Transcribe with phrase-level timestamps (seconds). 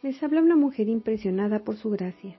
[0.00, 2.38] Les habla una mujer impresionada por su gracia.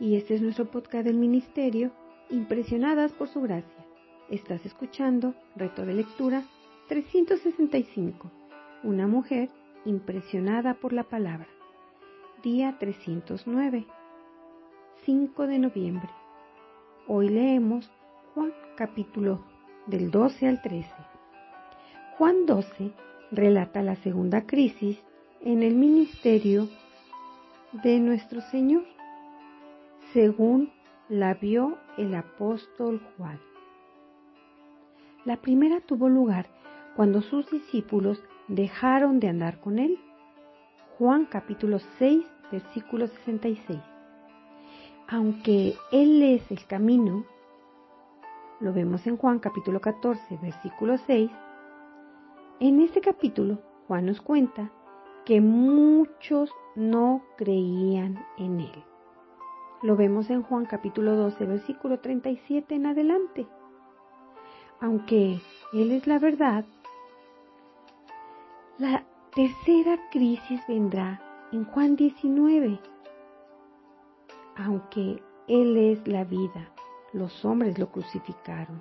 [0.00, 1.92] Y este es nuestro podcast del ministerio,
[2.30, 3.86] Impresionadas por su gracia.
[4.28, 6.42] Estás escuchando Reto de Lectura
[6.88, 8.32] 365.
[8.82, 9.50] Una mujer
[9.84, 11.46] impresionada por la palabra.
[12.42, 13.86] Día 309.
[15.04, 16.10] 5 de noviembre.
[17.06, 17.88] Hoy leemos
[18.34, 19.44] Juan capítulo
[19.86, 20.90] del 12 al 13.
[22.18, 22.90] Juan 12
[23.30, 24.98] relata la segunda crisis
[25.44, 26.68] en el ministerio
[27.82, 28.84] de nuestro Señor,
[30.12, 30.72] según
[31.08, 33.40] la vio el apóstol Juan.
[35.24, 36.46] La primera tuvo lugar
[36.94, 39.98] cuando sus discípulos dejaron de andar con él.
[40.98, 43.78] Juan capítulo 6, versículo 66.
[45.08, 47.24] Aunque Él es el camino,
[48.60, 51.30] lo vemos en Juan capítulo 14, versículo 6,
[52.60, 54.70] en este capítulo Juan nos cuenta
[55.26, 58.84] que muchos no creían en Él.
[59.82, 63.46] Lo vemos en Juan capítulo 12, versículo 37 en adelante.
[64.80, 65.40] Aunque
[65.72, 66.64] Él es la verdad,
[68.78, 69.04] la
[69.34, 72.78] tercera crisis vendrá en Juan 19.
[74.58, 76.70] Aunque Él es la vida,
[77.12, 78.80] los hombres lo crucificaron.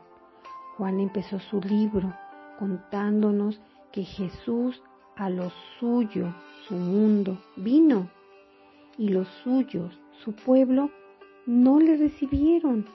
[0.78, 2.14] Juan empezó su libro
[2.60, 3.60] contándonos
[3.92, 4.84] que Jesús
[5.16, 6.34] a lo suyo,
[6.68, 8.10] su mundo, vino
[8.98, 10.90] y los suyos, su pueblo,
[11.46, 12.86] no le recibieron.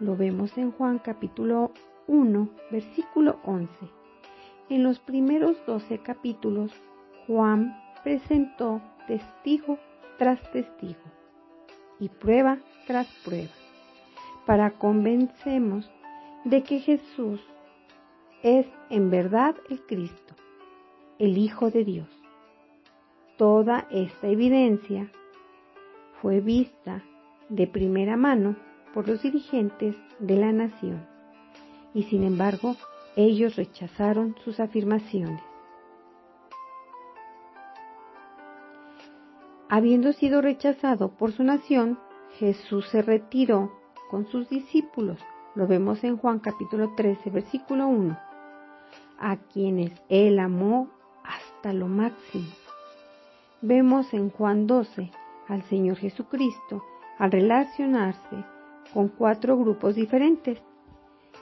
[0.00, 1.72] Lo vemos en Juan capítulo
[2.06, 3.70] 1, versículo 11.
[4.68, 6.72] En los primeros 12 capítulos,
[7.26, 9.78] Juan presentó testigo
[10.18, 11.00] tras testigo
[11.98, 13.52] y prueba tras prueba
[14.46, 15.90] para convencemos
[16.44, 17.40] de que Jesús
[18.42, 20.34] es en verdad el Cristo,
[21.18, 22.08] el Hijo de Dios.
[23.38, 25.10] Toda esta evidencia
[26.20, 27.02] fue vista
[27.48, 28.56] de primera mano
[28.92, 31.06] por los dirigentes de la nación
[31.94, 32.76] y sin embargo
[33.16, 35.42] ellos rechazaron sus afirmaciones.
[39.68, 41.98] Habiendo sido rechazado por su nación,
[42.38, 43.72] Jesús se retiró
[44.10, 45.18] con sus discípulos.
[45.54, 48.18] Lo vemos en Juan capítulo 13, versículo 1.
[49.18, 50.90] A quienes él amó
[51.72, 52.46] lo máximo.
[53.62, 55.10] Vemos en Juan 12
[55.48, 56.84] al Señor Jesucristo
[57.18, 58.44] al relacionarse
[58.92, 60.58] con cuatro grupos diferentes.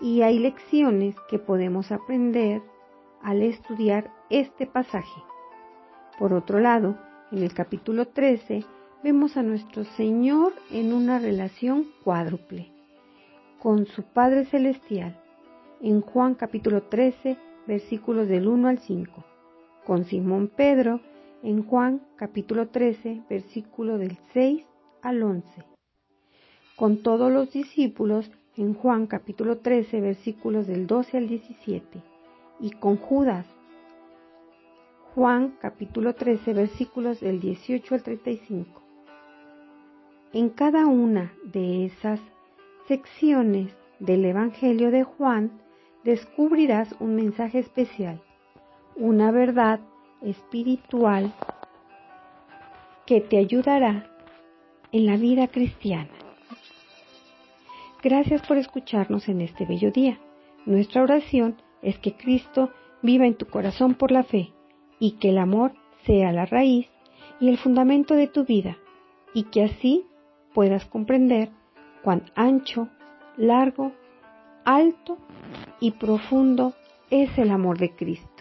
[0.01, 2.63] Y hay lecciones que podemos aprender
[3.23, 5.23] al estudiar este pasaje.
[6.19, 6.97] Por otro lado,
[7.31, 8.65] en el capítulo 13
[9.03, 12.71] vemos a nuestro Señor en una relación cuádruple
[13.65, 15.19] con su Padre Celestial
[15.81, 17.37] en Juan capítulo 13
[17.67, 19.25] versículos del 1 al 5,
[19.87, 21.01] con Simón Pedro
[21.43, 24.65] en Juan capítulo 13 versículo del 6
[25.03, 25.47] al 11,
[26.77, 32.03] con todos los discípulos en Juan capítulo 13 versículos del 12 al 17
[32.61, 33.47] y con Judas.
[35.15, 38.83] Juan capítulo 13 versículos del 18 al 35.
[40.33, 42.21] En cada una de esas
[42.89, 45.53] secciones del Evangelio de Juan
[46.03, 48.21] descubrirás un mensaje especial,
[48.97, 49.81] una verdad
[50.23, 51.33] espiritual
[53.07, 54.11] que te ayudará
[54.93, 56.11] en la vida cristiana.
[58.03, 60.19] Gracias por escucharnos en este bello día.
[60.67, 62.71] Nuestra oración es que Cristo
[63.03, 64.53] viva en tu corazón por la fe
[64.99, 65.73] y que el amor
[66.07, 66.89] sea la raíz
[67.41, 68.79] y el fundamento de tu vida
[69.35, 70.07] y que así
[70.55, 71.51] puedas comprender
[72.03, 72.89] cuán ancho,
[73.37, 73.93] largo,
[74.65, 75.19] alto
[75.81, 76.75] y profundo
[77.11, 78.34] es el amor de Cristo.